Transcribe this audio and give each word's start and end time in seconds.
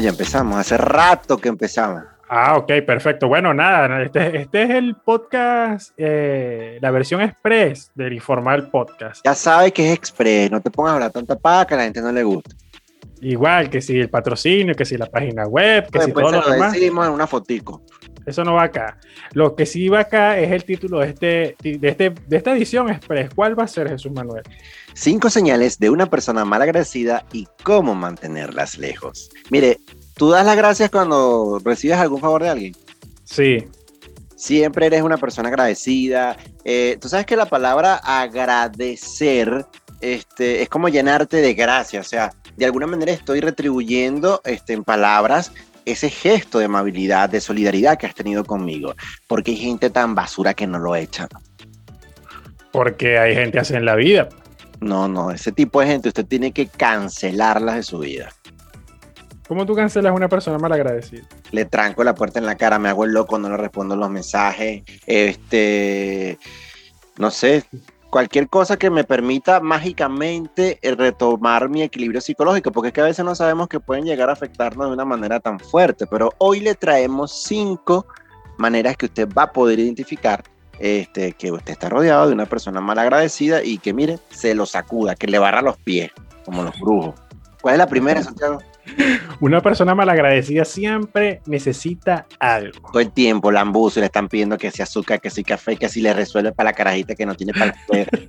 ya 0.00 0.10
empezamos. 0.10 0.58
Hace 0.58 0.76
rato 0.76 1.38
que 1.38 1.48
empezamos. 1.48 2.04
Ah, 2.28 2.56
ok, 2.56 2.70
perfecto. 2.86 3.26
Bueno, 3.26 3.52
nada, 3.52 4.02
este, 4.02 4.42
este 4.42 4.62
es 4.62 4.70
el 4.70 4.94
podcast, 4.94 5.92
eh, 5.96 6.78
la 6.80 6.92
versión 6.92 7.20
express 7.20 7.90
del 7.94 8.12
Informal 8.12 8.70
Podcast. 8.70 9.24
Ya 9.24 9.34
sabes 9.34 9.72
que 9.72 9.88
es 9.88 9.98
express, 9.98 10.48
no 10.48 10.60
te 10.60 10.70
pongas 10.70 10.92
a 10.92 10.94
hablar 10.94 11.10
tanta 11.10 11.36
paga 11.36 11.66
que 11.66 11.74
a 11.74 11.76
la 11.78 11.84
gente 11.84 12.00
no 12.00 12.12
le 12.12 12.22
gusta. 12.22 12.54
Igual 13.22 13.68
que 13.68 13.82
si 13.82 13.98
el 13.98 14.08
patrocinio, 14.08 14.74
que 14.74 14.84
si 14.84 14.96
la 14.96 15.06
página 15.06 15.46
web, 15.46 15.90
que 15.90 16.00
si 16.00 16.12
todo 16.12 16.32
lo, 16.32 16.40
lo 16.40 16.50
demás. 16.50 16.72
decimos 16.72 17.06
en 17.06 17.12
una 17.12 17.26
fotico. 17.26 17.82
Eso 18.26 18.44
no 18.44 18.54
va 18.54 18.64
acá. 18.64 18.98
Lo 19.32 19.54
que 19.54 19.66
sí 19.66 19.88
va 19.88 20.00
acá 20.00 20.38
es 20.38 20.50
el 20.50 20.64
título 20.64 21.00
de, 21.00 21.08
este, 21.08 21.56
de, 21.62 21.88
este, 21.88 22.10
de 22.10 22.36
esta 22.36 22.52
edición 22.52 22.88
express. 22.90 23.30
¿Cuál 23.34 23.58
va 23.58 23.64
a 23.64 23.68
ser 23.68 23.88
Jesús 23.88 24.12
Manuel? 24.12 24.42
Cinco 24.94 25.30
señales 25.30 25.78
de 25.78 25.90
una 25.90 26.06
persona 26.06 26.44
mal 26.44 26.62
agradecida 26.62 27.24
y 27.32 27.46
cómo 27.62 27.94
mantenerlas 27.94 28.78
lejos. 28.78 29.30
Mire, 29.50 29.80
¿tú 30.16 30.30
das 30.30 30.46
las 30.46 30.56
gracias 30.56 30.90
cuando 30.90 31.60
recibes 31.64 31.98
algún 31.98 32.20
favor 32.20 32.42
de 32.42 32.48
alguien? 32.48 32.76
Sí. 33.24 33.66
Siempre 34.36 34.86
eres 34.86 35.02
una 35.02 35.18
persona 35.18 35.48
agradecida. 35.48 36.36
Eh, 36.64 36.96
Tú 37.00 37.08
sabes 37.08 37.26
que 37.26 37.36
la 37.36 37.46
palabra 37.46 37.96
agradecer 37.96 39.66
este, 40.00 40.62
es 40.62 40.68
como 40.68 40.88
llenarte 40.88 41.38
de 41.38 41.54
gracia. 41.54 42.00
O 42.00 42.04
sea, 42.04 42.32
de 42.60 42.66
alguna 42.66 42.86
manera 42.86 43.10
estoy 43.10 43.40
retribuyendo 43.40 44.42
este, 44.44 44.74
en 44.74 44.84
palabras 44.84 45.50
ese 45.86 46.10
gesto 46.10 46.58
de 46.58 46.66
amabilidad, 46.66 47.30
de 47.30 47.40
solidaridad 47.40 47.98
que 47.98 48.06
has 48.06 48.14
tenido 48.14 48.44
conmigo. 48.44 48.94
Porque 49.26 49.52
hay 49.52 49.56
gente 49.56 49.88
tan 49.88 50.14
basura 50.14 50.52
que 50.52 50.66
no 50.66 50.78
lo 50.78 50.94
echa. 50.94 51.26
Porque 52.70 53.18
hay 53.18 53.34
gente 53.34 53.58
así 53.58 53.74
en 53.74 53.86
la 53.86 53.94
vida. 53.94 54.28
No, 54.78 55.08
no, 55.08 55.30
ese 55.30 55.52
tipo 55.52 55.80
de 55.80 55.86
gente 55.86 56.08
usted 56.08 56.26
tiene 56.26 56.52
que 56.52 56.66
cancelarlas 56.66 57.76
de 57.76 57.82
su 57.82 57.98
vida. 57.98 58.28
¿Cómo 59.48 59.64
tú 59.64 59.74
cancelas 59.74 60.10
a 60.10 60.14
una 60.14 60.28
persona 60.28 60.58
mal 60.58 60.72
agradecida? 60.72 61.22
Le 61.52 61.64
tranco 61.64 62.04
la 62.04 62.14
puerta 62.14 62.38
en 62.38 62.46
la 62.46 62.56
cara, 62.56 62.78
me 62.78 62.90
hago 62.90 63.04
el 63.04 63.12
loco, 63.12 63.38
no 63.38 63.48
le 63.48 63.56
respondo 63.56 63.96
los 63.96 64.10
mensajes. 64.10 64.82
Este, 65.06 66.38
no 67.16 67.30
sé, 67.30 67.64
cualquier 68.10 68.48
cosa 68.48 68.76
que 68.76 68.90
me 68.90 69.04
permita 69.04 69.60
mágicamente 69.60 70.78
eh, 70.82 70.94
retomar 70.94 71.68
mi 71.68 71.82
equilibrio 71.82 72.20
psicológico, 72.20 72.72
porque 72.72 72.88
es 72.88 72.94
que 72.94 73.00
a 73.00 73.04
veces 73.04 73.24
no 73.24 73.34
sabemos 73.34 73.68
que 73.68 73.80
pueden 73.80 74.04
llegar 74.04 74.28
a 74.28 74.32
afectarnos 74.32 74.88
de 74.88 74.92
una 74.94 75.04
manera 75.04 75.40
tan 75.40 75.58
fuerte, 75.58 76.06
pero 76.06 76.32
hoy 76.38 76.60
le 76.60 76.74
traemos 76.74 77.44
cinco 77.44 78.06
maneras 78.58 78.96
que 78.96 79.06
usted 79.06 79.28
va 79.32 79.44
a 79.44 79.52
poder 79.52 79.78
identificar 79.78 80.42
este, 80.80 81.32
que 81.32 81.52
usted 81.52 81.72
está 81.72 81.88
rodeado 81.88 82.26
de 82.26 82.34
una 82.34 82.46
persona 82.46 82.80
mal 82.80 82.98
agradecida 82.98 83.62
y 83.62 83.78
que, 83.78 83.92
mire, 83.92 84.18
se 84.30 84.54
lo 84.54 84.66
sacuda, 84.66 85.14
que 85.14 85.26
le 85.26 85.38
barra 85.38 85.62
los 85.62 85.76
pies, 85.78 86.10
como 86.44 86.62
los 86.62 86.78
brujos. 86.80 87.14
¿Cuál 87.60 87.74
es 87.74 87.78
la 87.78 87.86
primera, 87.86 88.22
Santiago? 88.22 88.58
Una 89.40 89.60
persona 89.60 89.94
malagradecida 89.94 90.64
siempre 90.64 91.40
necesita 91.46 92.26
algo. 92.38 92.90
Todo 92.92 93.00
el 93.00 93.12
tiempo, 93.12 93.50
lambuzo, 93.50 94.00
le 94.00 94.06
están 94.06 94.28
pidiendo 94.28 94.58
que 94.58 94.70
sea 94.70 94.84
azúcar, 94.84 95.20
que 95.20 95.30
sea 95.30 95.44
café, 95.44 95.76
que 95.76 95.88
si 95.88 96.00
le 96.00 96.12
resuelve 96.12 96.52
para 96.52 96.70
la 96.70 96.74
carajita 96.74 97.14
que 97.14 97.26
no 97.26 97.34
tiene 97.34 97.52
para 97.52 97.74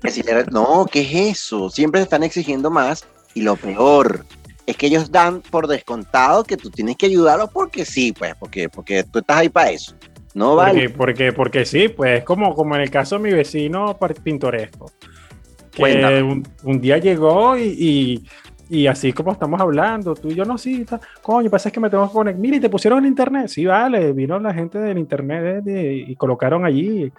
que 0.01 0.11
si 0.11 0.23
le... 0.23 0.45
No, 0.45 0.85
¿qué 0.91 1.01
es 1.01 1.37
eso? 1.37 1.69
Siempre 1.69 2.01
están 2.01 2.23
exigiendo 2.23 2.69
más 2.69 3.05
y 3.33 3.41
lo 3.41 3.55
peor 3.55 4.25
es 4.65 4.77
que 4.77 4.87
ellos 4.87 5.11
dan 5.11 5.41
por 5.41 5.67
descontado 5.67 6.43
que 6.43 6.57
tú 6.57 6.69
tienes 6.69 6.95
que 6.95 7.07
ayudarlos 7.07 7.49
porque 7.51 7.85
sí, 7.85 8.13
pues, 8.17 8.35
porque, 8.35 8.69
porque 8.69 9.03
tú 9.03 9.19
estás 9.19 9.37
ahí 9.37 9.49
para 9.49 9.71
eso. 9.71 9.95
No 10.33 10.55
vale. 10.55 10.89
Porque, 10.89 10.95
porque, 10.97 11.33
porque 11.33 11.65
sí, 11.65 11.89
pues 11.89 12.23
como, 12.23 12.55
como 12.55 12.75
en 12.75 12.81
el 12.81 12.89
caso 12.89 13.17
de 13.17 13.23
mi 13.23 13.31
vecino 13.31 13.97
pintoresco. 14.23 14.91
Que 15.71 16.21
un, 16.21 16.45
un, 16.63 16.81
día 16.81 16.97
llegó 16.97 17.57
y, 17.57 17.63
y, 17.63 18.27
y, 18.71 18.87
así 18.87 19.11
como 19.11 19.33
estamos 19.33 19.59
hablando, 19.59 20.15
tú 20.15 20.29
y 20.29 20.35
yo 20.35 20.45
no, 20.45 20.57
sí, 20.57 20.81
está, 20.83 20.97
coño, 21.21 21.49
pasa 21.49 21.67
es 21.67 21.73
que 21.73 21.79
me 21.81 21.89
tengo 21.89 22.07
que 22.07 22.13
conectar. 22.13 22.39
Mira, 22.39 22.55
¿y 22.55 22.59
te 22.61 22.69
pusieron 22.69 22.99
en 22.99 23.07
internet? 23.07 23.49
Sí, 23.49 23.65
vale, 23.65 24.13
vino 24.13 24.39
la 24.39 24.53
gente 24.53 24.79
del 24.79 24.97
internet 24.97 25.43
de, 25.43 25.61
de, 25.61 25.93
y 25.93 26.15
colocaron 26.15 26.63
allí. 26.63 27.11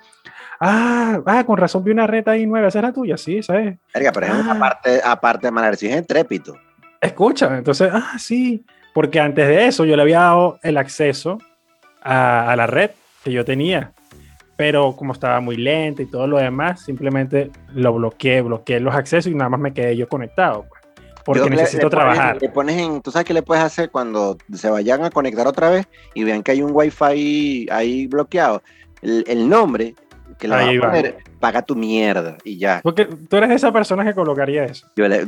Ah, 0.58 1.20
ah, 1.26 1.44
con 1.44 1.58
razón 1.58 1.84
vi 1.84 1.90
una 1.90 2.06
red 2.06 2.26
ahí 2.26 2.46
nueva, 2.46 2.68
esa 2.68 2.78
era 2.78 2.90
tuya, 2.90 3.18
sí, 3.18 3.42
¿sabes? 3.42 3.76
Verga, 3.92 4.12
pero 4.12 4.28
ah. 4.30 4.52
aparte, 4.56 5.00
aparte 5.04 5.46
de 5.48 5.50
Malarcio, 5.50 5.90
es 5.90 6.06
trépito. 6.06 6.56
Escucha, 6.98 7.58
entonces, 7.58 7.90
ah, 7.92 8.18
sí, 8.18 8.64
porque 8.94 9.20
antes 9.20 9.46
de 9.46 9.66
eso 9.66 9.84
yo 9.84 9.94
le 9.94 10.02
había 10.02 10.20
dado 10.20 10.58
el 10.62 10.78
acceso 10.78 11.36
a, 12.00 12.50
a 12.50 12.56
la 12.56 12.66
red 12.66 12.92
que 13.22 13.30
yo 13.30 13.44
tenía. 13.44 13.92
Pero 14.56 14.96
como 14.96 15.12
estaba 15.12 15.40
muy 15.40 15.56
lenta 15.56 16.00
y 16.00 16.06
todo 16.06 16.26
lo 16.26 16.38
demás, 16.38 16.82
simplemente 16.82 17.50
lo 17.74 17.92
bloqueé, 17.92 18.40
bloqueé 18.40 18.80
los 18.80 18.94
accesos 18.94 19.30
y 19.30 19.34
nada 19.34 19.50
más 19.50 19.60
me 19.60 19.74
quedé 19.74 19.96
yo 19.96 20.08
conectado. 20.08 20.66
Porque 21.24 21.48
necesito 21.50 21.86
le, 21.86 21.90
trabajar. 21.90 22.38
Le 22.40 22.48
pones 22.48 22.78
en, 22.78 23.02
¿Tú 23.02 23.10
sabes 23.10 23.26
qué 23.26 23.34
le 23.34 23.42
puedes 23.42 23.62
hacer 23.62 23.90
cuando 23.90 24.36
se 24.52 24.70
vayan 24.70 25.04
a 25.04 25.10
conectar 25.10 25.46
otra 25.46 25.70
vez 25.70 25.86
y 26.14 26.24
vean 26.24 26.42
que 26.42 26.52
hay 26.52 26.62
un 26.62 26.70
wifi 26.72 27.68
ahí 27.70 28.06
bloqueado? 28.06 28.62
El, 29.00 29.24
el 29.26 29.48
nombre 29.48 29.94
que 30.38 30.48
le 30.48 30.54
ahí 30.54 30.78
va 30.78 30.88
a 30.88 30.90
poner, 30.90 31.14
va. 31.14 31.38
paga 31.40 31.62
tu 31.62 31.76
mierda 31.76 32.36
y 32.44 32.58
ya. 32.58 32.80
Porque 32.82 33.06
tú 33.06 33.36
eres 33.36 33.50
esa 33.50 33.72
persona 33.72 34.04
que 34.04 34.14
colocaría 34.14 34.64
eso. 34.64 34.88
Yo 34.96 35.08
le, 35.08 35.26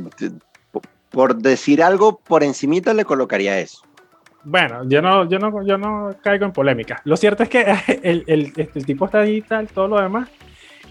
por 1.10 1.36
decir 1.36 1.82
algo 1.82 2.18
por 2.18 2.42
encimita 2.42 2.92
le 2.92 3.04
colocaría 3.04 3.58
eso. 3.58 3.82
Bueno, 4.44 4.86
yo 4.86 5.00
no, 5.00 5.28
yo 5.28 5.38
no, 5.38 5.64
yo 5.64 5.78
no 5.78 6.14
caigo 6.22 6.44
en 6.44 6.52
polémica. 6.52 7.00
Lo 7.04 7.16
cierto 7.16 7.44
es 7.44 7.48
que 7.48 7.62
el, 8.02 8.24
el, 8.26 8.52
el, 8.56 8.86
tipo 8.86 9.06
está 9.06 9.20
ahí 9.20 9.40
tal, 9.40 9.68
todo 9.68 9.88
lo 9.88 10.00
demás, 10.00 10.28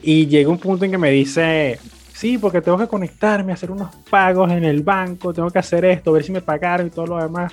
y 0.02 0.28
llega 0.28 0.50
un 0.50 0.58
punto 0.58 0.86
en 0.86 0.92
que 0.92 0.98
me 0.98 1.12
dice, 1.12 1.80
sí, 2.24 2.38
porque 2.38 2.62
tengo 2.62 2.78
que 2.78 2.88
conectarme, 2.88 3.52
hacer 3.52 3.70
unos 3.70 3.94
pagos 4.10 4.50
en 4.50 4.64
el 4.64 4.82
banco, 4.82 5.34
tengo 5.34 5.50
que 5.52 5.60
hacer 5.60 5.84
esto, 5.84 6.14
ver 6.14 6.24
si 6.24 6.32
me 6.32 6.40
pagaron 6.40 6.88
y 6.88 6.90
todo 6.90 7.06
lo 7.06 7.18
demás. 7.22 7.52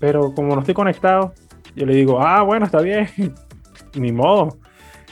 Pero 0.00 0.34
como 0.34 0.52
no 0.52 0.62
estoy 0.62 0.74
conectado, 0.74 1.32
yo 1.76 1.86
le 1.86 1.94
digo, 1.94 2.20
ah, 2.20 2.42
bueno, 2.42 2.66
está 2.66 2.80
bien, 2.80 3.08
ni 3.94 4.10
modo. 4.10 4.58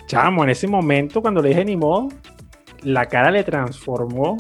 Chamo, 0.08 0.42
en 0.42 0.50
ese 0.50 0.66
momento, 0.66 1.22
cuando 1.22 1.40
le 1.40 1.50
dije 1.50 1.64
ni 1.64 1.76
modo, 1.76 2.08
la 2.82 3.06
cara 3.06 3.30
le 3.30 3.44
transformó 3.44 4.36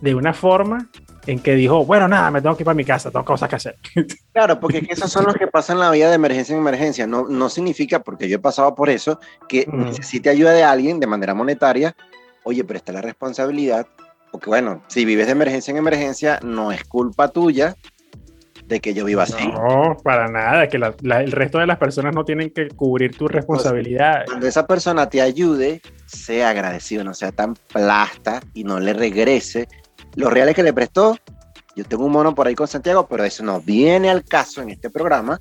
de 0.00 0.14
una 0.14 0.32
forma 0.32 0.88
en 1.26 1.40
que 1.40 1.56
dijo, 1.56 1.84
bueno, 1.84 2.06
nada, 2.06 2.30
me 2.30 2.40
tengo 2.40 2.54
que 2.56 2.62
ir 2.62 2.66
para 2.66 2.76
mi 2.76 2.84
casa, 2.84 3.10
tengo 3.10 3.24
cosas 3.24 3.48
que 3.48 3.56
hacer. 3.56 3.78
Claro, 4.32 4.60
porque 4.60 4.86
esos 4.88 5.10
son 5.10 5.24
los 5.26 5.34
que 5.34 5.48
pasan 5.48 5.80
la 5.80 5.90
vida 5.90 6.08
de 6.08 6.14
emergencia 6.14 6.54
en 6.54 6.60
emergencia. 6.60 7.04
No, 7.08 7.26
no 7.28 7.48
significa, 7.48 7.98
porque 7.98 8.28
yo 8.28 8.36
he 8.36 8.38
pasado 8.38 8.76
por 8.76 8.88
eso, 8.90 9.18
que 9.48 9.66
mm. 9.66 9.84
necesite 9.86 10.30
ayuda 10.30 10.52
de 10.52 10.62
alguien 10.62 11.00
de 11.00 11.08
manera 11.08 11.34
monetaria. 11.34 11.96
Oye, 12.44 12.64
pero 12.64 12.78
está 12.78 12.92
la 12.92 13.02
responsabilidad, 13.02 13.86
porque 14.30 14.46
bueno, 14.46 14.82
si 14.88 15.04
vives 15.04 15.26
de 15.26 15.32
emergencia 15.32 15.70
en 15.70 15.76
emergencia, 15.76 16.40
no 16.42 16.72
es 16.72 16.84
culpa 16.84 17.28
tuya 17.28 17.76
de 18.66 18.80
que 18.80 18.94
yo 18.94 19.04
viva 19.04 19.24
así. 19.24 19.46
No, 19.48 19.96
para 20.02 20.28
nada, 20.28 20.68
que 20.68 20.78
la, 20.78 20.94
la, 21.02 21.20
el 21.20 21.32
resto 21.32 21.58
de 21.58 21.66
las 21.66 21.78
personas 21.78 22.14
no 22.14 22.24
tienen 22.24 22.50
que 22.50 22.68
cubrir 22.68 23.16
tu 23.16 23.28
responsabilidad. 23.28 24.24
Cuando 24.26 24.46
esa 24.46 24.66
persona 24.66 25.08
te 25.08 25.20
ayude, 25.20 25.82
sea 26.06 26.50
agradecido, 26.50 27.04
no 27.04 27.14
sea 27.14 27.32
tan 27.32 27.54
plasta 27.54 28.40
y 28.54 28.64
no 28.64 28.80
le 28.80 28.92
regrese 28.92 29.68
los 30.16 30.32
reales 30.32 30.54
que 30.54 30.62
le 30.62 30.72
prestó. 30.72 31.18
Yo 31.74 31.84
tengo 31.84 32.04
un 32.04 32.12
mono 32.12 32.34
por 32.34 32.46
ahí 32.46 32.54
con 32.54 32.68
Santiago, 32.68 33.06
pero 33.08 33.24
eso 33.24 33.42
no 33.42 33.60
viene 33.60 34.10
al 34.10 34.24
caso 34.24 34.60
en 34.62 34.70
este 34.70 34.90
programa. 34.90 35.38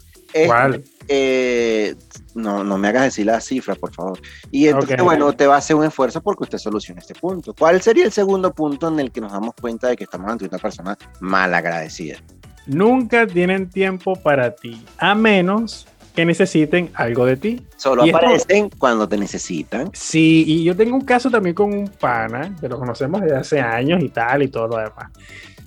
¿Cuál? 0.47 0.83
Eh, 1.13 1.93
no, 2.35 2.63
no 2.63 2.77
me 2.77 2.87
hagas 2.87 3.03
decir 3.03 3.25
la 3.25 3.41
cifra, 3.41 3.75
por 3.75 3.93
favor. 3.93 4.19
Y 4.49 4.67
entonces, 4.67 4.93
okay. 4.93 5.03
bueno, 5.03 5.33
te 5.33 5.45
va 5.45 5.55
a 5.55 5.57
hacer 5.57 5.75
un 5.75 5.83
esfuerzo 5.83 6.21
porque 6.21 6.43
usted 6.45 6.57
solucione 6.57 7.01
este 7.01 7.13
punto. 7.13 7.53
¿Cuál 7.53 7.81
sería 7.81 8.05
el 8.05 8.13
segundo 8.13 8.53
punto 8.53 8.87
en 8.87 8.97
el 9.01 9.11
que 9.11 9.19
nos 9.19 9.33
damos 9.33 9.53
cuenta 9.59 9.89
de 9.89 9.97
que 9.97 10.05
estamos 10.05 10.31
ante 10.31 10.45
una 10.45 10.57
persona 10.57 10.97
mal 11.19 11.53
agradecida? 11.53 12.17
Nunca 12.65 13.27
tienen 13.27 13.69
tiempo 13.69 14.15
para 14.15 14.55
ti, 14.55 14.81
a 14.97 15.15
menos 15.15 15.85
que 16.15 16.23
necesiten 16.23 16.89
algo 16.93 17.25
de 17.25 17.35
ti. 17.35 17.65
Solo 17.75 18.05
y 18.05 18.11
aparecen 18.11 18.65
esto, 18.65 18.77
cuando 18.77 19.09
te 19.09 19.17
necesitan. 19.17 19.89
Sí, 19.93 20.45
y 20.47 20.63
yo 20.63 20.75
tengo 20.77 20.95
un 20.95 21.01
caso 21.01 21.29
también 21.29 21.55
con 21.55 21.73
un 21.73 21.89
pana, 21.89 22.55
que 22.61 22.69
lo 22.69 22.79
conocemos 22.79 23.19
desde 23.21 23.35
hace 23.35 23.59
años 23.59 24.01
y 24.01 24.07
tal, 24.07 24.43
y 24.43 24.47
todo 24.47 24.67
lo 24.67 24.77
demás. 24.77 25.11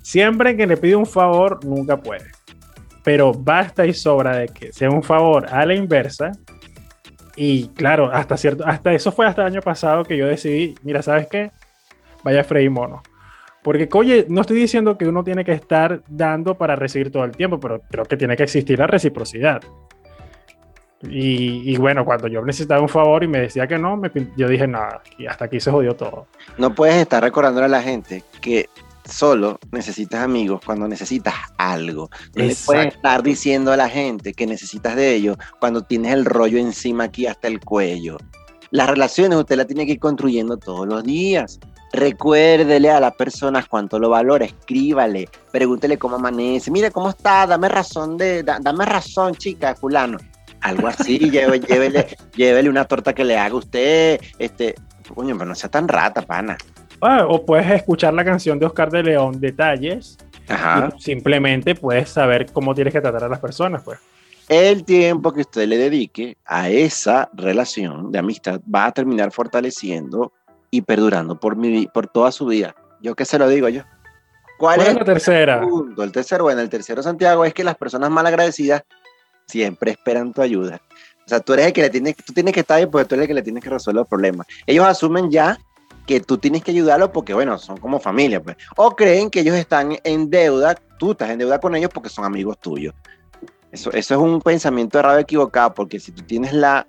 Siempre 0.00 0.56
que 0.56 0.66
le 0.66 0.78
pide 0.78 0.96
un 0.96 1.06
favor, 1.06 1.62
nunca 1.64 1.98
puede. 1.98 2.30
Pero 3.04 3.32
basta 3.32 3.86
y 3.86 3.94
sobra 3.94 4.36
de 4.38 4.48
que 4.48 4.72
sea 4.72 4.90
un 4.90 5.02
favor 5.02 5.46
a 5.48 5.64
la 5.64 5.74
inversa. 5.74 6.32
Y 7.36 7.68
claro, 7.68 8.10
hasta 8.12 8.36
cierto, 8.36 8.64
hasta 8.66 8.92
eso 8.92 9.12
fue 9.12 9.26
hasta 9.26 9.42
el 9.42 9.48
año 9.48 9.60
pasado 9.60 10.04
que 10.04 10.16
yo 10.16 10.26
decidí, 10.26 10.74
mira, 10.82 11.02
¿sabes 11.02 11.28
qué? 11.28 11.50
Vaya 12.24 12.46
a 12.48 12.70
mono. 12.70 13.02
Porque, 13.62 13.88
oye, 13.94 14.26
no 14.28 14.42
estoy 14.42 14.58
diciendo 14.58 14.98
que 14.98 15.08
uno 15.08 15.24
tiene 15.24 15.44
que 15.44 15.52
estar 15.52 16.02
dando 16.06 16.56
para 16.56 16.76
recibir 16.76 17.10
todo 17.10 17.24
el 17.24 17.32
tiempo, 17.32 17.58
pero 17.58 17.80
creo 17.90 18.04
que 18.04 18.16
tiene 18.16 18.36
que 18.36 18.42
existir 18.42 18.78
la 18.78 18.86
reciprocidad. 18.86 19.62
Y, 21.02 21.72
y, 21.72 21.76
bueno, 21.78 22.04
cuando 22.04 22.28
yo 22.28 22.42
necesitaba 22.44 22.80
un 22.82 22.88
favor 22.88 23.24
y 23.24 23.28
me 23.28 23.40
decía 23.40 23.66
que 23.66 23.78
no, 23.78 23.96
me, 23.96 24.10
yo 24.36 24.48
dije 24.48 24.66
nada, 24.66 25.02
y 25.18 25.26
hasta 25.26 25.46
aquí 25.46 25.60
se 25.60 25.70
jodió 25.70 25.94
todo. 25.94 26.26
No 26.58 26.74
puedes 26.74 26.96
estar 26.96 27.22
recordándole 27.22 27.66
a 27.66 27.70
la 27.70 27.82
gente 27.82 28.22
que 28.40 28.68
solo 29.08 29.58
necesitas 29.70 30.22
amigos 30.22 30.60
cuando 30.64 30.88
necesitas 30.88 31.34
algo. 31.58 32.10
No 32.34 32.44
le 32.44 32.56
puedes 32.56 32.94
estar 32.94 33.22
diciendo 33.22 33.72
a 33.72 33.76
la 33.76 33.88
gente 33.88 34.34
que 34.34 34.46
necesitas 34.46 34.96
de 34.96 35.14
ellos 35.14 35.36
cuando 35.60 35.82
tienes 35.82 36.12
el 36.12 36.24
rollo 36.24 36.58
encima 36.58 37.04
aquí 37.04 37.26
hasta 37.26 37.48
el 37.48 37.60
cuello. 37.60 38.18
Las 38.70 38.90
relaciones 38.90 39.38
usted 39.38 39.56
las 39.56 39.66
tiene 39.66 39.86
que 39.86 39.92
ir 39.92 40.00
construyendo 40.00 40.56
todos 40.56 40.88
los 40.88 41.04
días. 41.04 41.60
Recuérdele 41.92 42.90
a 42.90 42.98
las 42.98 43.14
personas 43.14 43.68
cuánto 43.68 44.00
lo 44.00 44.10
valora, 44.10 44.44
escríbale, 44.44 45.28
pregúntele 45.52 45.96
cómo 45.96 46.16
amanece, 46.16 46.72
mire 46.72 46.90
cómo 46.90 47.10
está, 47.10 47.46
dame 47.46 47.68
razón 47.68 48.16
de, 48.16 48.42
dame 48.42 48.84
razón, 48.84 49.36
chica, 49.36 49.76
fulano. 49.76 50.18
Algo 50.60 50.88
así, 50.88 51.18
llévele, 51.30 52.16
llévele, 52.34 52.68
una 52.68 52.84
torta 52.84 53.12
que 53.12 53.24
le 53.24 53.38
haga 53.38 53.54
usted, 53.54 54.20
este, 54.40 54.74
coño, 55.14 55.38
pero 55.38 55.50
no 55.50 55.54
sea 55.54 55.70
tan 55.70 55.86
rata, 55.86 56.22
pana. 56.22 56.56
Ah, 57.06 57.26
o 57.28 57.44
puedes 57.44 57.70
escuchar 57.70 58.14
la 58.14 58.24
canción 58.24 58.58
de 58.58 58.64
Oscar 58.64 58.90
de 58.90 59.02
León, 59.02 59.38
Detalles, 59.38 60.16
Ajá. 60.48 60.90
simplemente 60.98 61.74
puedes 61.74 62.08
saber 62.08 62.50
cómo 62.50 62.74
tienes 62.74 62.94
que 62.94 63.00
tratar 63.02 63.24
a 63.24 63.28
las 63.28 63.40
personas, 63.40 63.82
pues. 63.82 63.98
El 64.48 64.84
tiempo 64.84 65.30
que 65.30 65.42
usted 65.42 65.68
le 65.68 65.76
dedique 65.76 66.38
a 66.46 66.70
esa 66.70 67.28
relación 67.34 68.10
de 68.10 68.20
amistad 68.20 68.58
va 68.74 68.86
a 68.86 68.92
terminar 68.92 69.32
fortaleciendo 69.32 70.32
y 70.70 70.80
perdurando 70.80 71.38
por, 71.38 71.56
mi, 71.56 71.86
por 71.88 72.06
toda 72.06 72.32
su 72.32 72.46
vida. 72.46 72.74
Yo 73.02 73.14
qué 73.14 73.26
se 73.26 73.38
lo 73.38 73.48
digo 73.48 73.68
yo. 73.68 73.82
¿Cuál, 74.58 74.80
es 74.80 74.94
la 74.94 75.04
tercera? 75.04 75.62
El, 75.62 76.02
el 76.02 76.10
tercero, 76.10 76.44
bueno, 76.44 76.62
el 76.62 76.70
tercero, 76.70 77.02
Santiago, 77.02 77.44
es 77.44 77.52
que 77.52 77.64
las 77.64 77.76
personas 77.76 78.10
mal 78.10 78.26
agradecidas 78.26 78.82
siempre 79.46 79.90
esperan 79.90 80.32
tu 80.32 80.40
ayuda. 80.40 80.80
O 81.26 81.28
sea, 81.28 81.40
tú 81.40 81.52
eres 81.52 81.66
el 81.66 81.72
que 81.74 81.82
le 81.82 81.90
tienes, 81.90 82.16
tú 82.16 82.32
tienes 82.32 82.54
que 82.54 82.60
estar 82.60 82.78
ahí 82.78 82.86
porque 82.86 83.06
tú 83.06 83.14
eres 83.14 83.24
el 83.24 83.28
que 83.28 83.34
le 83.34 83.42
tienes 83.42 83.62
que 83.62 83.68
resolver 83.68 83.96
los 83.96 84.08
problemas. 84.08 84.46
Ellos 84.66 84.86
asumen 84.86 85.30
ya 85.30 85.58
que 86.06 86.20
tú 86.20 86.38
tienes 86.38 86.62
que 86.62 86.70
ayudarlos 86.70 87.10
porque, 87.10 87.34
bueno, 87.34 87.58
son 87.58 87.76
como 87.78 87.98
familia, 87.98 88.42
pues. 88.42 88.56
O 88.76 88.94
creen 88.94 89.30
que 89.30 89.40
ellos 89.40 89.56
están 89.56 89.96
en 90.04 90.30
deuda, 90.30 90.74
tú 90.98 91.12
estás 91.12 91.30
en 91.30 91.38
deuda 91.38 91.58
con 91.60 91.74
ellos 91.74 91.90
porque 91.92 92.08
son 92.08 92.24
amigos 92.24 92.58
tuyos. 92.58 92.94
Eso, 93.72 93.90
eso 93.92 94.14
es 94.14 94.20
un 94.20 94.40
pensamiento 94.40 94.98
errado 94.98 95.18
equivocado, 95.18 95.74
porque 95.74 95.98
si 95.98 96.12
tú 96.12 96.22
tienes 96.22 96.52
la 96.52 96.86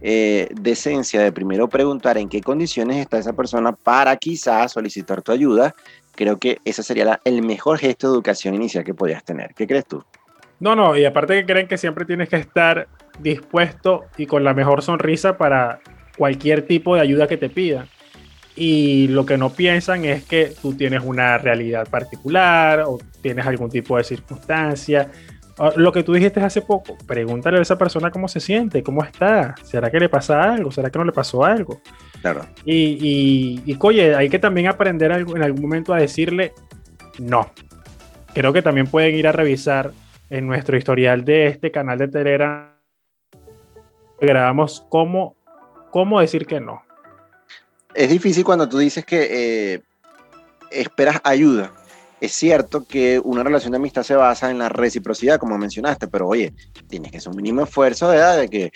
eh, 0.00 0.48
decencia 0.60 1.22
de 1.22 1.32
primero 1.32 1.68
preguntar 1.68 2.18
en 2.18 2.28
qué 2.28 2.40
condiciones 2.40 2.96
está 2.96 3.18
esa 3.18 3.32
persona 3.32 3.72
para 3.72 4.16
quizás 4.16 4.72
solicitar 4.72 5.22
tu 5.22 5.32
ayuda, 5.32 5.74
creo 6.14 6.38
que 6.38 6.58
ese 6.64 6.82
sería 6.82 7.20
el 7.24 7.42
mejor 7.42 7.78
gesto 7.78 8.08
de 8.08 8.14
educación 8.14 8.54
inicial 8.54 8.84
que 8.84 8.94
podías 8.94 9.24
tener. 9.24 9.54
¿Qué 9.54 9.66
crees 9.66 9.86
tú? 9.86 10.04
No, 10.58 10.74
no, 10.74 10.96
y 10.96 11.04
aparte 11.04 11.34
que 11.34 11.52
creen 11.52 11.68
que 11.68 11.78
siempre 11.78 12.04
tienes 12.04 12.28
que 12.28 12.36
estar 12.36 12.88
dispuesto 13.20 14.04
y 14.16 14.26
con 14.26 14.42
la 14.42 14.54
mejor 14.54 14.82
sonrisa 14.82 15.36
para 15.36 15.80
cualquier 16.16 16.62
tipo 16.62 16.94
de 16.94 17.02
ayuda 17.02 17.26
que 17.26 17.36
te 17.36 17.48
pidan. 17.48 17.88
Y 18.56 19.08
lo 19.08 19.26
que 19.26 19.36
no 19.36 19.50
piensan 19.50 20.06
es 20.06 20.24
que 20.24 20.52
tú 20.62 20.74
tienes 20.74 21.02
una 21.04 21.36
realidad 21.36 21.86
particular 21.88 22.84
o 22.86 22.98
tienes 23.20 23.46
algún 23.46 23.68
tipo 23.70 23.98
de 23.98 24.04
circunstancia 24.04 25.10
Ah, 25.58 25.72
lo 25.74 25.90
que 25.90 26.02
tú 26.02 26.12
dijiste 26.12 26.38
hace 26.40 26.60
poco, 26.60 26.98
pregúntale 27.06 27.58
a 27.58 27.62
esa 27.62 27.78
persona 27.78 28.10
cómo 28.10 28.28
se 28.28 28.40
siente, 28.40 28.82
cómo 28.82 29.02
está, 29.02 29.54
¿será 29.62 29.90
que 29.90 29.98
le 29.98 30.10
pasa 30.10 30.52
algo? 30.52 30.70
¿Será 30.70 30.90
que 30.90 30.98
no 30.98 31.04
le 31.04 31.12
pasó 31.12 31.44
algo? 31.44 31.80
Claro. 32.20 32.42
Y, 32.66 33.62
y, 33.64 33.76
oye, 33.80 34.14
hay 34.14 34.28
que 34.28 34.38
también 34.38 34.66
aprender 34.66 35.10
en 35.12 35.42
algún 35.42 35.62
momento 35.62 35.94
a 35.94 35.98
decirle 35.98 36.52
no. 37.18 37.50
Creo 38.34 38.52
que 38.52 38.60
también 38.60 38.86
pueden 38.86 39.14
ir 39.14 39.26
a 39.26 39.32
revisar 39.32 39.92
en 40.28 40.46
nuestro 40.46 40.76
historial 40.76 41.24
de 41.24 41.46
este 41.46 41.70
canal 41.70 41.96
de 41.96 42.08
Telegram. 42.08 42.72
Grabamos 44.20 44.84
cómo, 44.90 45.36
cómo 45.90 46.20
decir 46.20 46.46
que 46.46 46.60
no. 46.60 46.82
Es 47.96 48.10
difícil 48.10 48.44
cuando 48.44 48.68
tú 48.68 48.78
dices 48.78 49.04
que 49.04 49.74
eh, 49.74 49.82
esperas 50.70 51.20
ayuda 51.24 51.72
es 52.20 52.32
cierto 52.32 52.84
que 52.84 53.20
una 53.22 53.42
relación 53.42 53.72
de 53.72 53.76
amistad 53.76 54.02
se 54.02 54.14
basa 54.14 54.50
en 54.50 54.58
la 54.58 54.68
reciprocidad, 54.68 55.38
como 55.38 55.58
mencionaste, 55.58 56.08
pero 56.08 56.26
oye, 56.28 56.54
tienes 56.88 57.10
que 57.10 57.18
hacer 57.18 57.30
un 57.30 57.36
mínimo 57.36 57.62
esfuerzo 57.62 58.08
¿verdad? 58.08 58.38
de 58.38 58.48
que 58.48 58.70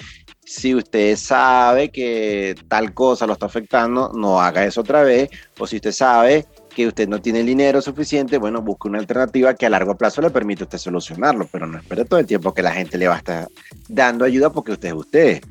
si 0.45 0.75
usted 0.75 1.17
sabe 1.17 1.91
que 1.91 2.55
tal 2.69 2.93
cosa 2.93 3.27
lo 3.27 3.33
está 3.33 3.47
afectando, 3.47 4.13
no 4.15 4.41
haga 4.41 4.65
eso 4.65 4.83
otra 4.83 5.03
vez, 5.03 5.31
o 5.59 5.67
si 5.67 5.77
usted 5.77 5.93
sabe 5.93 6.47
que 6.75 6.87
usted 6.87 7.09
no 7.09 7.21
tiene 7.21 7.43
dinero 7.43 7.81
suficiente, 7.81 8.37
bueno, 8.37 8.61
busque 8.61 8.89
una 8.89 8.99
alternativa 8.99 9.55
que 9.55 9.67
a 9.67 9.71
largo 9.71 9.97
plazo 9.97 10.21
le 10.21 10.31
permita 10.31 10.65
a 10.65 10.67
usted 10.67 10.79
solucionarlo, 10.79 11.49
pero 11.51 11.67
no 11.67 11.79
espere 11.79 12.05
todo 12.05 12.21
el 12.21 12.27
tiempo 12.27 12.53
que 12.53 12.63
la 12.63 12.73
gente 12.73 12.99
le 12.99 13.09
va 13.09 13.15
a 13.15 13.19
estar 13.19 13.49
dando 13.89 14.25
ayuda 14.25 14.51
porque 14.51 14.73
usted 14.73 14.89
es 14.89 14.95
usted. 14.95 15.43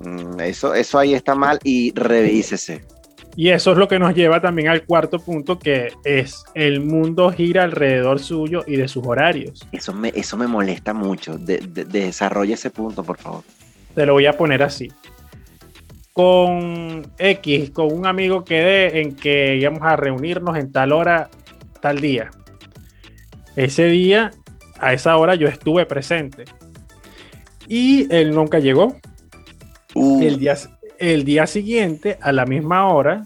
Mm, 0.00 0.40
eso, 0.40 0.74
eso 0.74 0.98
ahí 0.98 1.14
está 1.14 1.34
mal 1.34 1.58
y 1.62 1.92
revísese. 1.94 2.84
Y 3.36 3.50
eso 3.50 3.72
es 3.72 3.78
lo 3.78 3.88
que 3.88 3.98
nos 3.98 4.14
lleva 4.14 4.40
también 4.40 4.68
al 4.68 4.84
cuarto 4.84 5.18
punto, 5.18 5.58
que 5.58 5.92
es 6.04 6.44
el 6.54 6.80
mundo 6.80 7.30
gira 7.30 7.64
alrededor 7.64 8.18
suyo 8.18 8.64
y 8.66 8.76
de 8.76 8.88
sus 8.88 9.06
horarios. 9.06 9.66
Eso 9.72 9.92
me, 9.92 10.12
eso 10.14 10.36
me 10.36 10.46
molesta 10.46 10.92
mucho. 10.92 11.38
De, 11.38 11.58
desarrolla 11.58 12.54
ese 12.54 12.70
punto, 12.70 13.04
por 13.04 13.18
favor. 13.18 13.42
Te 13.94 14.04
lo 14.04 14.14
voy 14.14 14.26
a 14.26 14.32
poner 14.32 14.62
así. 14.62 14.90
Con 16.12 17.06
X, 17.18 17.70
con 17.70 17.92
un 17.92 18.06
amigo 18.06 18.44
quedé 18.44 19.00
en 19.00 19.14
que 19.14 19.56
íbamos 19.56 19.82
a 19.82 19.96
reunirnos 19.96 20.58
en 20.58 20.72
tal 20.72 20.92
hora, 20.92 21.30
tal 21.80 22.00
día. 22.00 22.30
Ese 23.54 23.86
día, 23.86 24.32
a 24.80 24.92
esa 24.92 25.16
hora, 25.16 25.34
yo 25.36 25.46
estuve 25.46 25.86
presente. 25.86 26.44
Y 27.68 28.12
él 28.12 28.34
nunca 28.34 28.58
llegó. 28.58 28.96
Uh. 29.94 30.22
El, 30.22 30.38
día, 30.38 30.56
el 31.00 31.24
día 31.24 31.46
siguiente, 31.46 32.18
a 32.20 32.30
la 32.30 32.44
misma 32.44 32.86
hora, 32.86 33.24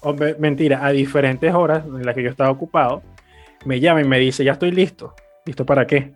o 0.00 0.14
mentira, 0.38 0.84
a 0.84 0.90
diferentes 0.90 1.54
horas 1.54 1.84
en 1.86 2.04
las 2.04 2.14
que 2.14 2.22
yo 2.22 2.28
estaba 2.28 2.50
ocupado, 2.50 3.02
me 3.64 3.80
llama 3.80 4.02
y 4.02 4.04
me 4.04 4.18
dice, 4.18 4.44
ya 4.44 4.52
estoy 4.52 4.72
listo. 4.72 5.14
¿Listo 5.46 5.64
para 5.64 5.86
qué? 5.86 6.12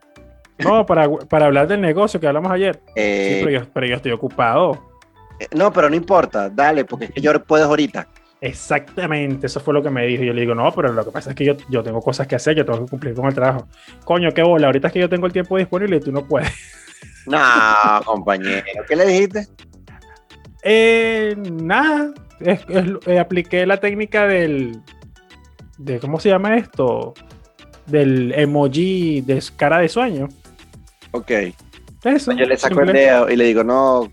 No, 0.58 0.84
para, 0.84 1.08
para 1.08 1.46
hablar 1.46 1.68
del 1.68 1.80
negocio 1.80 2.18
que 2.18 2.26
hablamos 2.26 2.50
ayer. 2.50 2.80
Eh, 2.96 3.40
pero, 3.72 3.86
yo, 3.86 3.94
estoy 3.94 4.10
ocupado. 4.10 4.90
Eh, 5.38 5.46
no, 5.54 5.72
pero 5.72 5.88
no 5.88 5.94
importa, 5.94 6.50
dale, 6.50 6.84
porque 6.84 7.06
es 7.06 7.12
que 7.12 7.20
yo 7.20 7.32
puedo 7.44 7.64
ahorita. 7.66 8.08
Exactamente, 8.40 9.46
eso 9.46 9.60
fue 9.60 9.74
lo 9.74 9.82
que 9.82 9.90
me 9.90 10.04
dijo. 10.04 10.24
Yo 10.24 10.32
le 10.32 10.40
digo, 10.40 10.54
no, 10.54 10.72
pero 10.72 10.92
lo 10.92 11.04
que 11.04 11.12
pasa 11.12 11.30
es 11.30 11.36
que 11.36 11.44
yo, 11.44 11.56
yo 11.70 11.82
tengo 11.84 12.00
cosas 12.00 12.26
que 12.26 12.34
hacer, 12.34 12.56
yo 12.56 12.64
tengo 12.64 12.84
que 12.84 12.90
cumplir 12.90 13.14
con 13.14 13.26
el 13.26 13.34
trabajo. 13.34 13.68
Coño, 14.04 14.32
qué 14.32 14.42
bola, 14.42 14.66
ahorita 14.66 14.88
es 14.88 14.92
que 14.92 15.00
yo 15.00 15.08
tengo 15.08 15.26
el 15.26 15.32
tiempo 15.32 15.56
disponible 15.56 15.96
y 15.96 16.00
tú 16.00 16.10
no 16.10 16.26
puedes. 16.26 16.52
No, 17.26 17.38
compañero, 18.06 18.64
¿qué 18.88 18.96
le 18.96 19.06
dijiste? 19.06 19.46
Eh, 20.70 21.34
nada, 21.62 22.12
eh, 22.40 23.18
apliqué 23.18 23.64
la 23.64 23.80
técnica 23.80 24.26
del, 24.26 24.82
de, 25.78 25.98
¿cómo 25.98 26.20
se 26.20 26.28
llama 26.28 26.58
esto? 26.58 27.14
Del 27.86 28.34
emoji 28.34 29.22
de 29.22 29.42
cara 29.56 29.78
de 29.78 29.88
sueño. 29.88 30.28
Ok. 31.12 31.30
Eso, 32.04 32.32
yo 32.32 32.44
le 32.44 32.58
saco 32.58 32.82
el 32.82 32.92
dedo 32.92 33.30
y 33.30 33.36
le 33.36 33.44
digo, 33.44 33.64
no, 33.64 34.12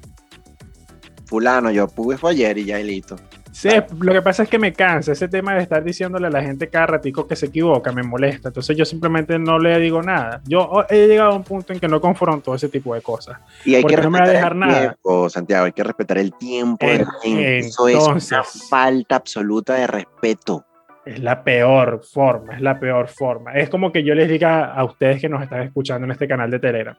fulano, 1.25 1.71
yo 1.71 1.89
pude 1.89 2.17
fue 2.17 2.31
ayer 2.31 2.57
y 2.57 2.63
ya 2.63 2.77
listo. 2.77 3.17
Sí, 3.55 3.69
lo 4.01 4.11
que 4.11 4.21
pasa 4.21 4.43
es 4.43 4.49
que 4.49 4.59
me 4.59 4.73
cansa 4.73 5.13
ese 5.13 5.29
tema 5.29 5.55
de 5.55 5.61
estar 5.61 5.81
diciéndole 5.81 6.27
a 6.27 6.29
la 6.29 6.41
gente 6.41 6.67
cada 6.67 6.87
ratico 6.87 7.25
que 7.25 7.37
se 7.37 7.45
equivoca, 7.45 7.93
me 7.93 8.03
molesta. 8.03 8.49
Entonces 8.49 8.75
yo 8.75 8.83
simplemente 8.83 9.39
no 9.39 9.57
le 9.57 9.79
digo 9.79 10.03
nada. 10.03 10.41
Yo 10.45 10.83
he 10.89 11.07
llegado 11.07 11.31
a 11.31 11.35
un 11.35 11.45
punto 11.45 11.71
en 11.71 11.79
que 11.79 11.87
no 11.87 12.01
confronto 12.01 12.53
ese 12.53 12.67
tipo 12.67 12.93
de 12.93 13.01
cosas. 13.01 13.39
Y 13.63 13.75
hay 13.75 13.85
que 13.85 13.95
no 13.95 14.11
me 14.11 14.19
va 14.19 14.25
a 14.25 14.29
dejar 14.29 14.57
nada. 14.57 14.79
Tiempo, 14.81 15.29
Santiago, 15.29 15.67
hay 15.67 15.71
que 15.71 15.85
respetar 15.85 16.17
el 16.17 16.33
tiempo. 16.33 16.85
Eso 16.85 17.87
es 17.87 18.05
una 18.05 18.43
falta 18.43 19.15
absoluta 19.15 19.75
de 19.75 19.87
respeto. 19.87 20.65
Es 21.05 21.19
la 21.19 21.41
peor 21.41 22.01
forma, 22.03 22.55
es 22.55 22.61
la 22.61 22.77
peor 22.77 23.07
forma. 23.07 23.53
Es 23.53 23.69
como 23.69 23.89
que 23.89 24.03
yo 24.03 24.13
les 24.15 24.27
diga 24.27 24.73
a 24.73 24.83
ustedes 24.83 25.21
que 25.21 25.29
nos 25.29 25.41
están 25.41 25.61
escuchando 25.61 26.03
en 26.03 26.11
este 26.11 26.27
canal 26.27 26.51
de 26.51 26.59
Telegram. 26.59 26.97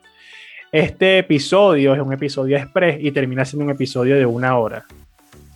Este 0.72 1.18
episodio 1.18 1.94
es 1.94 2.00
un 2.00 2.14
episodio 2.14 2.56
express 2.56 2.96
y 2.98 3.10
termina 3.10 3.44
siendo 3.44 3.66
un 3.66 3.72
episodio 3.72 4.16
de 4.16 4.24
una 4.24 4.56
hora 4.56 4.86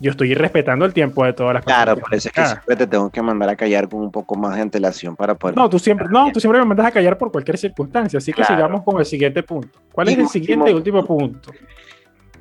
yo 0.00 0.11
estoy 0.11 0.35
respetando 0.35 0.87
el 0.87 0.95
tiempo 0.95 1.25
de 1.25 1.35
todas 1.35 1.52
las 1.52 1.64
personas. 1.64 1.85
Claro, 1.85 2.02
eso 2.11 2.28
es 2.28 2.35
que 2.35 2.47
siempre 2.47 2.76
te 2.76 2.87
tengo 2.87 3.11
que 3.11 3.21
mandar 3.21 3.50
a 3.50 3.57
callar 3.57 3.87
con 3.87 4.00
un 4.00 4.11
poco 4.11 4.35
más 4.35 4.57
de 4.57 4.62
antelación 4.62 5.14
para 5.14 5.35
poder. 5.35 5.57
No, 5.57 5.69
tú 5.69 5.78
siempre, 5.78 6.09
no, 6.11 6.33
tú 6.33 6.40
siempre 6.40 6.59
me 6.59 6.64
mandas 6.64 6.87
a 6.87 6.90
callar 6.90 7.19
por 7.19 7.30
cualquier 7.30 7.59
circunstancia. 7.59 8.16
Así 8.16 8.33
que 8.33 8.42
sigamos 8.42 8.83
con 8.83 8.99
el 8.99 9.04
siguiente 9.04 9.42
punto. 9.42 9.78
¿Cuál 9.92 10.09
es 10.09 10.19
el 10.19 10.28
siguiente 10.28 10.71
y 10.71 10.75
último 10.75 11.04
punto? 11.04 11.52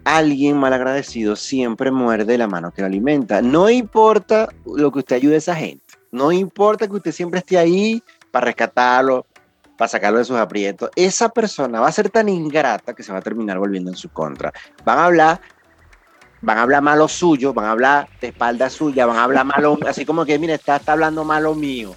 Alguien 0.05 0.57
mal 0.57 0.71
agradecido 0.71 1.35
siempre 1.35 1.91
muerde 1.91 2.37
la 2.37 2.47
mano 2.47 2.71
que 2.71 2.81
lo 2.81 2.87
alimenta. 2.87 3.41
No 3.41 3.69
importa 3.69 4.47
lo 4.65 4.89
que 4.91 4.99
usted 4.99 5.17
ayude 5.17 5.35
a 5.35 5.39
esa 5.39 5.55
gente. 5.55 5.83
No 6.11 6.31
importa 6.31 6.87
que 6.87 6.95
usted 6.95 7.11
siempre 7.11 7.39
esté 7.39 7.57
ahí 7.57 8.01
para 8.31 8.45
rescatarlo, 8.45 9.25
para 9.77 9.89
sacarlo 9.89 10.19
de 10.19 10.25
sus 10.25 10.37
aprietos. 10.37 10.89
Esa 10.95 11.27
persona 11.27 11.81
va 11.81 11.89
a 11.89 11.91
ser 11.91 12.09
tan 12.09 12.29
ingrata 12.29 12.93
que 12.93 13.03
se 13.03 13.11
va 13.11 13.17
a 13.17 13.21
terminar 13.21 13.59
volviendo 13.59 13.91
en 13.91 13.97
su 13.97 14.09
contra. 14.09 14.53
Van 14.85 14.97
a 14.97 15.05
hablar 15.05 15.41
van 16.41 16.57
a 16.57 16.61
hablar 16.63 16.81
malo 16.81 17.07
suyo, 17.07 17.53
van 17.53 17.65
a 17.65 17.71
hablar 17.71 18.09
de 18.21 18.27
espalda 18.27 18.69
suya, 18.69 19.05
van 19.05 19.17
a 19.17 19.23
hablar 19.23 19.45
malo, 19.45 19.77
así 19.87 20.05
como 20.05 20.25
que, 20.25 20.39
mire, 20.39 20.53
está, 20.53 20.77
está 20.77 20.93
hablando 20.93 21.23
malo 21.23 21.55
mío. 21.55 21.95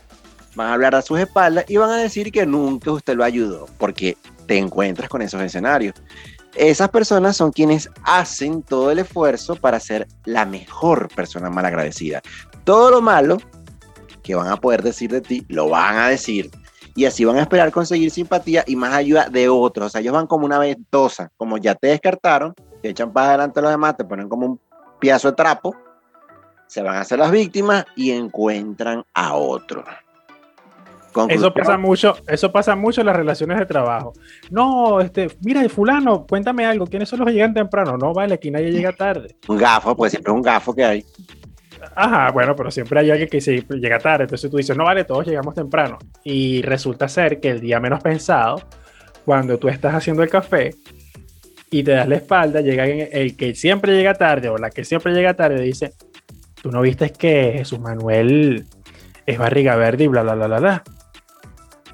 Van 0.54 0.68
a 0.68 0.74
hablar 0.74 0.94
a 0.94 1.02
sus 1.02 1.18
espaldas 1.18 1.64
y 1.68 1.76
van 1.76 1.90
a 1.90 1.96
decir 1.96 2.30
que 2.30 2.44
nunca 2.44 2.90
usted 2.90 3.16
lo 3.16 3.24
ayudó, 3.24 3.68
porque 3.78 4.16
te 4.46 4.58
encuentras 4.58 5.08
con 5.08 5.22
esos 5.22 5.40
escenarios. 5.40 5.94
Esas 6.54 6.90
personas 6.90 7.36
son 7.36 7.52
quienes 7.52 7.88
hacen 8.04 8.62
todo 8.62 8.90
el 8.90 8.98
esfuerzo 8.98 9.56
para 9.56 9.80
ser 9.80 10.06
la 10.24 10.44
mejor 10.44 11.08
persona 11.14 11.48
malagradecida. 11.48 12.20
Todo 12.64 12.90
lo 12.90 13.00
malo 13.00 13.38
que 14.22 14.34
van 14.34 14.48
a 14.48 14.56
poder 14.56 14.82
decir 14.82 15.10
de 15.10 15.22
ti, 15.22 15.46
lo 15.48 15.70
van 15.70 15.96
a 15.96 16.08
decir. 16.08 16.50
Y 16.94 17.06
así 17.06 17.24
van 17.24 17.38
a 17.38 17.40
esperar 17.40 17.72
conseguir 17.72 18.10
simpatía 18.10 18.64
y 18.66 18.76
más 18.76 18.92
ayuda 18.92 19.30
de 19.30 19.48
otros. 19.48 19.86
O 19.86 19.90
sea, 19.90 20.02
ellos 20.02 20.12
van 20.12 20.26
como 20.26 20.44
una 20.44 20.58
ventosa. 20.58 21.30
Como 21.38 21.56
ya 21.56 21.74
te 21.74 21.88
descartaron, 21.88 22.54
te 22.82 22.90
echan 22.90 23.12
para 23.12 23.28
adelante 23.28 23.62
los 23.62 23.70
demás, 23.70 23.96
te 23.96 24.04
ponen 24.04 24.28
como 24.28 24.46
un 24.46 24.60
piazo 24.98 25.30
de 25.30 25.36
trapo, 25.36 25.74
se 26.66 26.82
van 26.82 26.96
a 26.96 27.00
hacer 27.00 27.18
las 27.18 27.30
víctimas 27.30 27.84
y 27.96 28.10
encuentran 28.10 29.04
a 29.14 29.34
otro. 29.34 29.84
Eso 31.28 31.52
pasa 31.52 31.76
mucho, 31.76 32.16
eso 32.26 32.50
pasa 32.50 32.74
mucho 32.74 33.02
en 33.02 33.06
las 33.06 33.16
relaciones 33.16 33.58
de 33.58 33.66
trabajo. 33.66 34.14
No, 34.50 35.00
este, 35.00 35.28
mira, 35.44 35.66
fulano, 35.68 36.26
cuéntame 36.26 36.64
algo, 36.64 36.86
¿quiénes 36.86 37.08
son 37.08 37.18
los 37.18 37.26
que 37.26 37.34
llegan 37.34 37.52
temprano? 37.52 37.98
No, 37.98 38.14
vale, 38.14 38.34
aquí 38.34 38.50
nadie 38.50 38.70
llega 38.72 38.92
tarde. 38.92 39.36
Un 39.48 39.58
gafo, 39.58 39.94
pues 39.94 40.12
siempre 40.12 40.32
es 40.32 40.36
un 40.36 40.42
gafo 40.42 40.74
que 40.74 40.84
hay. 40.84 41.04
Ajá, 41.94 42.30
bueno, 42.30 42.56
pero 42.56 42.70
siempre 42.70 43.00
hay 43.00 43.10
alguien 43.10 43.28
que 43.28 43.40
llega 43.40 43.98
tarde. 43.98 44.24
Entonces 44.24 44.50
tú 44.50 44.56
dices, 44.56 44.76
no 44.76 44.84
vale, 44.84 45.04
todos 45.04 45.26
llegamos 45.26 45.54
temprano. 45.54 45.98
Y 46.24 46.62
resulta 46.62 47.08
ser 47.08 47.40
que 47.40 47.50
el 47.50 47.60
día 47.60 47.80
menos 47.80 48.00
pensado, 48.00 48.62
cuando 49.24 49.58
tú 49.58 49.68
estás 49.68 49.94
haciendo 49.94 50.22
el 50.22 50.30
café 50.30 50.74
y 51.72 51.82
te 51.82 51.92
das 51.92 52.06
la 52.06 52.16
espalda, 52.16 52.60
llega 52.60 52.84
el 52.84 53.34
que 53.34 53.54
siempre 53.54 53.96
llega 53.96 54.12
tarde 54.12 54.50
o 54.50 54.58
la 54.58 54.68
que 54.68 54.84
siempre 54.84 55.14
llega 55.14 55.32
tarde 55.32 55.62
dice, 55.62 55.94
tú 56.62 56.70
no 56.70 56.82
viste 56.82 57.10
que 57.10 57.54
Jesús 57.56 57.80
Manuel 57.80 58.66
es 59.24 59.38
barriga 59.38 59.74
verde 59.74 60.04
y 60.04 60.08
bla, 60.08 60.22
bla, 60.22 60.34
bla, 60.34 60.46
bla, 60.48 60.58
bla. 60.60 60.82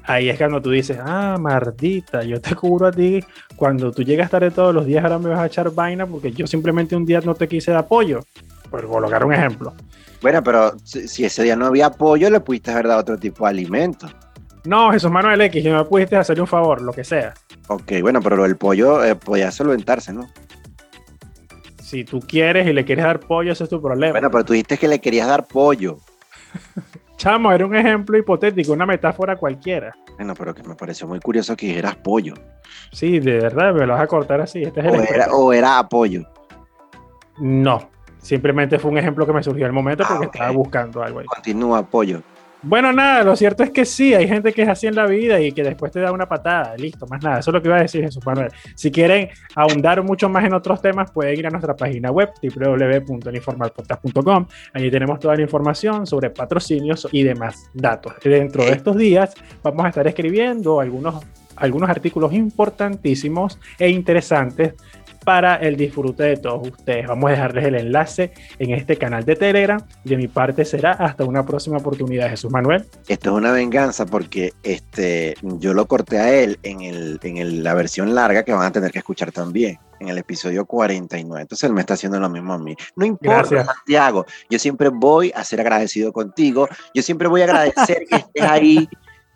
Ahí 0.03 0.27
es 0.27 0.37
cuando 0.37 0.61
tú 0.61 0.71
dices, 0.71 0.97
ah, 1.01 1.37
maldita, 1.39 2.23
yo 2.23 2.41
te 2.41 2.55
cubro 2.55 2.87
a 2.87 2.91
ti. 2.91 3.23
Cuando 3.55 3.91
tú 3.91 4.03
llegas 4.03 4.29
tarde 4.29 4.51
todos 4.51 4.75
los 4.75 4.85
días, 4.85 5.03
ahora 5.03 5.17
me 5.17 5.29
vas 5.29 5.39
a 5.39 5.45
echar 5.45 5.71
vaina 5.71 6.05
porque 6.05 6.33
yo 6.33 6.45
simplemente 6.45 6.95
un 6.95 7.05
día 7.05 7.21
no 7.21 7.33
te 7.33 7.47
quise 7.47 7.71
dar 7.71 7.81
apoyo 7.81 8.19
por 8.69 8.85
colocar 8.85 9.23
un 9.23 9.33
ejemplo. 9.33 9.73
Bueno, 10.21 10.43
pero 10.43 10.73
si, 10.83 11.23
ese 11.23 11.43
día 11.43 11.55
no 11.55 11.67
había 11.67 11.85
apoyo, 11.85 12.29
le 12.29 12.41
pudiste 12.41 12.71
haber 12.71 12.87
dado 12.87 12.99
otro 12.99 13.17
tipo 13.17 13.45
de 13.45 13.51
alimento. 13.51 14.09
No, 14.65 14.91
Jesús 14.91 15.09
Manuel 15.09 15.41
X, 15.41 15.63
no 15.65 15.77
me 15.77 15.85
pudiste 15.85 16.15
hacerle 16.15 16.41
un 16.41 16.47
favor, 16.47 16.81
lo 16.81 16.91
que 16.91 17.03
sea. 17.03 17.33
Ok, 17.67 17.93
bueno, 18.01 18.21
pero 18.21 18.45
el 18.45 18.57
pollo 18.57 19.03
eh, 19.03 19.15
podía 19.15 19.51
solventarse, 19.51 20.11
¿no? 20.11 20.27
Si 21.81 22.03
tú 22.03 22.19
quieres 22.19 22.67
y 22.67 22.73
le 22.73 22.85
quieres 22.85 23.05
dar 23.05 23.19
pollo, 23.19 23.51
ese 23.51 23.63
es 23.63 23.69
tu 23.69 23.81
problema. 23.81 24.11
Bueno, 24.11 24.29
pero 24.29 24.45
tú 24.45 24.53
dijiste 24.53 24.77
que 24.77 24.87
le 24.87 24.99
querías 24.99 25.27
dar 25.27 25.47
pollo. 25.47 25.97
Chamo, 27.17 27.51
era 27.51 27.65
un 27.65 27.75
ejemplo 27.75 28.17
hipotético, 28.17 28.71
una 28.71 28.85
metáfora 28.85 29.35
cualquiera. 29.35 29.93
Bueno, 30.15 30.33
pero 30.35 30.55
que 30.55 30.63
me 30.63 30.75
pareció 30.75 31.07
muy 31.07 31.19
curioso 31.19 31.55
que 31.55 31.67
dijeras 31.67 31.95
pollo. 31.97 32.33
Sí, 32.91 33.19
de 33.19 33.39
verdad, 33.39 33.73
me 33.73 33.85
lo 33.85 33.93
vas 33.93 34.03
a 34.03 34.07
cortar 34.07 34.39
así. 34.39 34.63
Este 34.63 34.81
o, 35.31 35.51
era, 35.51 35.79
apoyo. 35.79 36.23
No, 37.39 37.89
simplemente 38.21 38.79
fue 38.79 38.91
un 38.91 38.97
ejemplo 38.97 39.25
que 39.25 39.33
me 39.33 39.43
surgió 39.43 39.65
al 39.65 39.73
momento 39.73 40.05
porque 40.07 40.25
ah, 40.25 40.29
estaba 40.31 40.51
buscando 40.51 41.03
algo 41.03 41.19
ahí. 41.19 41.25
Continúa, 41.25 41.79
apoyo. 41.79 42.21
Bueno, 42.61 42.91
nada, 42.91 43.23
lo 43.23 43.37
cierto 43.37 43.63
es 43.63 43.71
que 43.71 43.85
sí, 43.85 44.13
hay 44.13 44.27
gente 44.27 44.51
que 44.51 44.63
es 44.63 44.67
así 44.67 44.85
en 44.85 44.93
la 44.93 45.05
vida 45.05 45.39
y 45.39 45.53
que 45.53 45.63
después 45.63 45.93
te 45.93 46.01
da 46.01 46.11
una 46.11 46.27
patada, 46.27 46.75
listo, 46.75 47.07
más 47.07 47.23
nada. 47.23 47.39
Eso 47.39 47.51
es 47.51 47.53
lo 47.53 47.61
que 47.61 47.69
iba 47.69 47.77
a 47.77 47.81
decir 47.81 48.03
Jesús 48.03 48.21
Manuel. 48.25 48.51
Si 48.75 48.91
quieren 48.91 49.29
ahondar 49.55 50.03
mucho 50.03 50.27
más 50.27 50.43
en 50.43 50.53
otros 50.53 50.81
temas, 50.81 51.09
pueden 51.09 51.39
ir 51.39 51.47
a 51.47 51.51
nuestra 51.51 51.73
página 51.73 52.11
web, 52.11 52.31
www.informalpodcast.com. 52.43 54.47
Allí 54.73 54.91
tenemos 54.91 55.19
toda 55.19 55.37
la 55.37 55.41
información 55.41 56.05
sobre 56.05 56.31
patrocinios 56.31 57.07
y 57.13 57.23
demás 57.23 57.69
datos. 57.73 58.15
Dentro 58.21 58.65
de 58.65 58.71
estos 58.71 58.97
días 58.97 59.35
vamos 59.63 59.85
a 59.85 59.89
estar 59.89 60.05
escribiendo 60.05 60.81
algunos, 60.81 61.23
algunos 61.55 61.89
artículos 61.89 62.33
importantísimos 62.33 63.57
e 63.77 63.87
interesantes 63.87 64.73
para 65.23 65.55
el 65.55 65.75
disfrute 65.75 66.23
de 66.23 66.37
todos 66.37 66.67
ustedes. 66.67 67.07
Vamos 67.07 67.29
a 67.29 67.31
dejarles 67.33 67.65
el 67.65 67.75
enlace 67.75 68.31
en 68.57 68.71
este 68.71 68.97
canal 68.97 69.25
de 69.25 69.35
Telegram. 69.35 69.81
De 70.03 70.17
mi 70.17 70.27
parte 70.27 70.65
será 70.65 70.93
hasta 70.93 71.23
una 71.23 71.45
próxima 71.45 71.77
oportunidad, 71.77 72.29
Jesús 72.29 72.51
Manuel. 72.51 72.85
Esto 73.07 73.29
es 73.29 73.35
una 73.35 73.51
venganza 73.51 74.05
porque 74.05 74.53
este, 74.63 75.35
yo 75.41 75.73
lo 75.73 75.87
corté 75.87 76.19
a 76.19 76.33
él 76.33 76.59
en, 76.63 76.81
el, 76.81 77.19
en 77.23 77.63
la 77.63 77.73
versión 77.73 78.15
larga 78.15 78.43
que 78.43 78.53
van 78.53 78.65
a 78.65 78.71
tener 78.71 78.91
que 78.91 78.99
escuchar 78.99 79.31
también 79.31 79.79
en 79.99 80.07
el 80.07 80.17
episodio 80.17 80.65
49. 80.65 81.41
Entonces 81.41 81.67
él 81.67 81.73
me 81.73 81.81
está 81.81 81.93
haciendo 81.93 82.19
lo 82.19 82.29
mismo 82.29 82.53
a 82.53 82.57
mí. 82.57 82.75
No 82.95 83.05
importa, 83.05 83.65
Santiago. 83.65 84.25
Yo 84.49 84.59
siempre 84.59 84.89
voy 84.89 85.31
a 85.35 85.43
ser 85.43 85.61
agradecido 85.61 86.13
contigo. 86.13 86.67
Yo 86.93 87.01
siempre 87.01 87.27
voy 87.27 87.41
a 87.41 87.45
agradecer 87.45 88.05
que 88.09 88.15
estés 88.15 88.43
ahí 88.43 88.89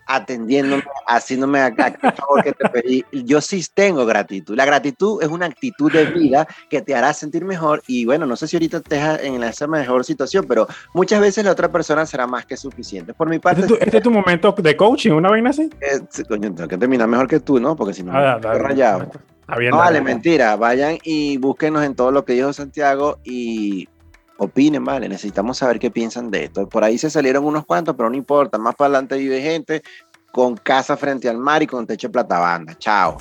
atendiéndome, 0.07 0.83
haciéndome 1.07 1.59
a, 1.59 1.73
favor 1.73 2.43
que 2.43 2.53
te 2.53 2.69
pedí. 2.69 3.05
Yo 3.11 3.41
sí 3.41 3.63
tengo 3.73 4.05
gratitud. 4.05 4.55
La 4.55 4.65
gratitud 4.65 5.21
es 5.21 5.29
una 5.29 5.45
actitud 5.45 5.91
de 5.91 6.05
vida 6.05 6.47
que 6.69 6.81
te 6.81 6.95
hará 6.95 7.13
sentir 7.13 7.45
mejor 7.45 7.81
y 7.87 8.05
bueno, 8.05 8.25
no 8.25 8.35
sé 8.35 8.47
si 8.47 8.55
ahorita 8.55 8.77
estés 8.77 9.23
en 9.23 9.43
esa 9.43 9.67
mejor 9.67 10.03
situación, 10.05 10.45
pero 10.47 10.67
muchas 10.93 11.21
veces 11.21 11.43
la 11.45 11.51
otra 11.51 11.71
persona 11.71 12.05
será 12.05 12.27
más 12.27 12.45
que 12.45 12.57
suficiente. 12.57 13.13
Por 13.13 13.29
mi 13.29 13.39
parte... 13.39 13.61
¿Este, 13.61 13.97
es 13.97 14.03
tu, 14.03 14.11
momento 14.11 14.51
de 14.51 14.77
coaching, 14.77 15.11
una 15.11 15.29
vaina 15.29 15.49
así? 15.49 15.69
Eh, 15.81 16.23
coño, 16.27 16.53
tengo 16.53 16.67
que 16.67 16.77
terminar 16.77 17.07
mejor 17.07 17.27
que 17.27 17.39
tú, 17.39 17.59
¿no? 17.59 17.75
Porque 17.75 17.93
si 17.93 18.03
no, 18.03 18.11
ah, 18.13 18.39
me 18.41 18.53
rayado. 18.57 19.09
no, 19.47 19.77
vale, 19.77 20.01
mentira. 20.01 20.55
Vayan 20.55 20.97
y 21.03 21.37
búsquenos 21.37 21.83
en 21.83 21.95
todo 21.95 22.11
lo 22.11 22.25
que 22.25 22.33
dijo 22.33 22.53
Santiago 22.53 23.19
y 23.23 23.87
opinen, 24.43 24.83
¿vale? 24.83 25.09
Necesitamos 25.09 25.57
saber 25.57 25.79
qué 25.79 25.91
piensan 25.91 26.31
de 26.31 26.45
esto. 26.45 26.67
Por 26.67 26.83
ahí 26.83 26.97
se 26.97 27.09
salieron 27.09 27.45
unos 27.45 27.65
cuantos, 27.65 27.95
pero 27.95 28.09
no 28.09 28.15
importa. 28.15 28.57
Más 28.57 28.75
para 28.75 28.87
adelante 28.87 29.17
vive 29.17 29.41
gente 29.41 29.81
con 30.31 30.57
casa 30.57 30.97
frente 30.97 31.29
al 31.29 31.37
mar 31.37 31.61
y 31.61 31.67
con 31.67 31.85
techo 31.85 32.07
de 32.07 32.13
platabanda. 32.13 32.75
Chao. 32.77 33.17